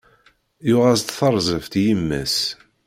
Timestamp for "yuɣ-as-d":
0.67-1.09